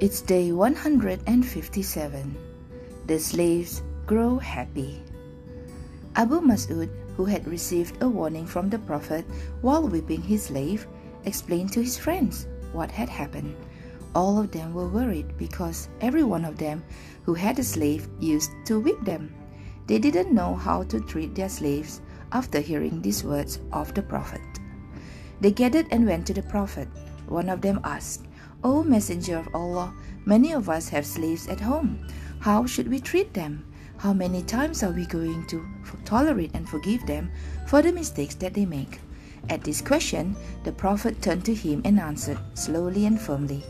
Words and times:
It's 0.00 0.22
day 0.22 0.50
157. 0.50 1.12
The 3.04 3.18
slaves 3.18 3.82
grow 4.06 4.38
happy. 4.38 5.02
Abu 6.16 6.40
Mas'ud, 6.40 6.88
who 7.18 7.26
had 7.26 7.46
received 7.46 8.02
a 8.02 8.08
warning 8.08 8.46
from 8.46 8.70
the 8.70 8.78
Prophet 8.78 9.26
while 9.60 9.86
whipping 9.86 10.22
his 10.22 10.44
slave, 10.44 10.86
explained 11.26 11.74
to 11.74 11.82
his 11.82 11.98
friends 11.98 12.46
what 12.72 12.90
had 12.90 13.10
happened. 13.10 13.54
All 14.14 14.40
of 14.40 14.50
them 14.52 14.72
were 14.72 14.88
worried 14.88 15.36
because 15.36 15.90
every 16.00 16.24
one 16.24 16.46
of 16.46 16.56
them 16.56 16.82
who 17.24 17.34
had 17.34 17.58
a 17.58 17.62
slave 17.62 18.08
used 18.18 18.52
to 18.72 18.80
whip 18.80 19.04
them. 19.04 19.34
They 19.86 19.98
didn't 19.98 20.32
know 20.32 20.54
how 20.54 20.84
to 20.84 21.00
treat 21.00 21.34
their 21.34 21.50
slaves 21.50 22.00
after 22.32 22.60
hearing 22.60 23.02
these 23.02 23.22
words 23.22 23.60
of 23.70 23.92
the 23.92 24.00
Prophet. 24.00 24.40
They 25.42 25.50
gathered 25.50 25.88
and 25.90 26.06
went 26.06 26.26
to 26.28 26.32
the 26.32 26.48
Prophet. 26.48 26.88
One 27.28 27.50
of 27.50 27.60
them 27.60 27.80
asked, 27.84 28.24
O 28.62 28.82
Messenger 28.82 29.38
of 29.38 29.54
Allah, 29.54 29.94
many 30.26 30.52
of 30.52 30.68
us 30.68 30.88
have 30.90 31.06
slaves 31.06 31.48
at 31.48 31.60
home. 31.60 32.06
How 32.40 32.66
should 32.66 32.88
we 32.88 33.00
treat 33.00 33.32
them? 33.32 33.64
How 33.96 34.12
many 34.12 34.42
times 34.42 34.82
are 34.82 34.92
we 34.92 35.06
going 35.06 35.46
to 35.46 35.64
tolerate 36.04 36.50
and 36.52 36.68
forgive 36.68 37.06
them 37.06 37.30
for 37.66 37.80
the 37.80 37.92
mistakes 37.92 38.34
that 38.36 38.52
they 38.52 38.66
make? 38.66 39.00
At 39.48 39.64
this 39.64 39.80
question, 39.80 40.36
the 40.64 40.72
Prophet 40.72 41.22
turned 41.22 41.46
to 41.46 41.54
him 41.54 41.80
and 41.84 41.98
answered 41.98 42.38
slowly 42.54 43.06
and 43.06 43.18
firmly 43.18 43.64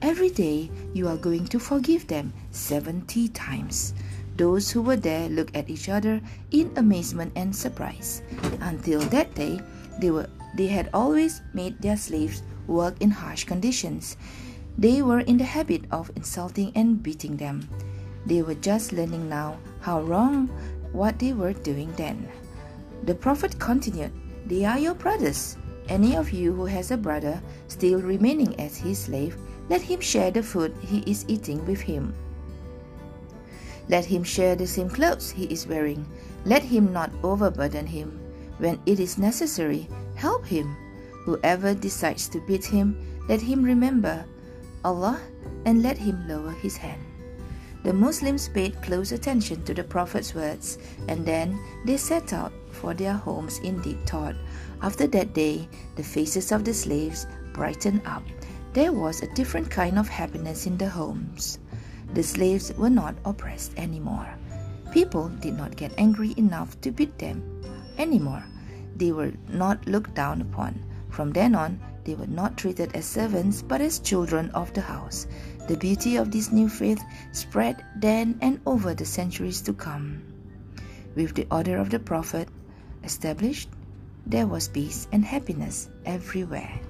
Every 0.00 0.30
day 0.30 0.70
you 0.94 1.08
are 1.08 1.16
going 1.16 1.46
to 1.48 1.58
forgive 1.58 2.06
them 2.06 2.32
70 2.52 3.28
times. 3.28 3.94
Those 4.36 4.70
who 4.70 4.80
were 4.80 4.96
there 4.96 5.28
looked 5.28 5.54
at 5.56 5.68
each 5.68 5.88
other 5.88 6.22
in 6.52 6.72
amazement 6.76 7.32
and 7.36 7.54
surprise. 7.54 8.22
Until 8.60 9.00
that 9.12 9.34
day, 9.34 9.60
they, 10.00 10.10
were, 10.10 10.30
they 10.56 10.68
had 10.68 10.88
always 10.94 11.42
made 11.52 11.82
their 11.82 11.96
slaves 11.96 12.42
work 12.70 12.94
in 13.00 13.10
harsh 13.10 13.44
conditions. 13.44 14.16
They 14.78 15.02
were 15.02 15.20
in 15.20 15.36
the 15.36 15.44
habit 15.44 15.84
of 15.90 16.10
insulting 16.16 16.72
and 16.74 17.02
beating 17.02 17.36
them. 17.36 17.68
They 18.24 18.42
were 18.42 18.54
just 18.54 18.92
learning 18.92 19.28
now 19.28 19.58
how 19.80 20.02
wrong 20.02 20.48
what 20.92 21.18
they 21.18 21.32
were 21.32 21.52
doing 21.52 21.92
then. 21.96 22.28
The 23.04 23.14
Prophet 23.14 23.58
continued, 23.58 24.12
They 24.46 24.64
are 24.64 24.78
your 24.78 24.94
brothers. 24.94 25.56
Any 25.88 26.16
of 26.16 26.30
you 26.30 26.52
who 26.52 26.66
has 26.66 26.90
a 26.90 26.96
brother 26.96 27.42
still 27.66 28.00
remaining 28.00 28.58
as 28.60 28.76
his 28.76 28.98
slave, 28.98 29.36
let 29.68 29.82
him 29.82 30.00
share 30.00 30.30
the 30.30 30.42
food 30.42 30.74
he 30.80 31.00
is 31.06 31.24
eating 31.28 31.64
with 31.66 31.80
him. 31.80 32.14
Let 33.88 34.04
him 34.04 34.22
share 34.22 34.54
the 34.54 34.66
same 34.66 34.88
clothes 34.88 35.30
he 35.30 35.44
is 35.46 35.66
wearing. 35.66 36.06
Let 36.44 36.62
him 36.62 36.92
not 36.92 37.10
overburden 37.24 37.86
him. 37.86 38.20
When 38.58 38.78
it 38.86 39.00
is 39.00 39.18
necessary, 39.18 39.88
help 40.14 40.46
him. 40.46 40.76
Whoever 41.24 41.74
decides 41.74 42.28
to 42.28 42.40
beat 42.40 42.64
him, 42.64 42.96
let 43.28 43.40
him 43.40 43.62
remember 43.62 44.24
Allah 44.84 45.20
and 45.64 45.82
let 45.82 45.98
him 45.98 46.26
lower 46.26 46.52
his 46.52 46.76
hand. 46.76 47.00
The 47.82 47.92
Muslims 47.92 48.48
paid 48.48 48.80
close 48.82 49.12
attention 49.12 49.64
to 49.64 49.72
the 49.72 49.84
Prophet's 49.84 50.34
words 50.34 50.78
and 51.08 51.24
then 51.24 51.58
they 51.86 51.96
set 51.96 52.32
out 52.32 52.52
for 52.70 52.92
their 52.92 53.14
homes 53.14 53.58
in 53.60 53.80
deep 53.80 54.06
thought. 54.06 54.36
After 54.82 55.06
that 55.08 55.32
day, 55.32 55.68
the 55.96 56.02
faces 56.02 56.52
of 56.52 56.64
the 56.64 56.74
slaves 56.74 57.26
brightened 57.52 58.02
up. 58.04 58.22
There 58.72 58.92
was 58.92 59.22
a 59.22 59.34
different 59.34 59.70
kind 59.70 59.98
of 59.98 60.08
happiness 60.08 60.66
in 60.66 60.76
the 60.76 60.88
homes. 60.88 61.58
The 62.14 62.22
slaves 62.22 62.72
were 62.76 62.90
not 62.90 63.16
oppressed 63.24 63.72
anymore. 63.78 64.28
People 64.92 65.28
did 65.40 65.56
not 65.56 65.76
get 65.76 65.92
angry 65.96 66.34
enough 66.36 66.80
to 66.80 66.90
beat 66.90 67.18
them 67.18 67.42
anymore. 67.98 68.44
They 68.96 69.12
were 69.12 69.32
not 69.48 69.86
looked 69.86 70.14
down 70.14 70.40
upon. 70.40 70.84
From 71.10 71.32
then 71.32 71.54
on, 71.54 71.80
they 72.04 72.14
were 72.14 72.26
not 72.26 72.56
treated 72.56 72.94
as 72.94 73.04
servants 73.04 73.62
but 73.62 73.80
as 73.80 73.98
children 73.98 74.50
of 74.50 74.72
the 74.72 74.80
house. 74.80 75.26
The 75.68 75.76
beauty 75.76 76.16
of 76.16 76.30
this 76.30 76.50
new 76.50 76.68
faith 76.68 77.02
spread 77.32 77.84
then 77.96 78.38
and 78.40 78.60
over 78.66 78.94
the 78.94 79.04
centuries 79.04 79.60
to 79.62 79.72
come. 79.72 80.22
With 81.14 81.34
the 81.34 81.46
order 81.50 81.76
of 81.78 81.90
the 81.90 81.98
Prophet 81.98 82.48
established, 83.04 83.68
there 84.26 84.46
was 84.46 84.68
peace 84.68 85.08
and 85.12 85.24
happiness 85.24 85.90
everywhere. 86.04 86.80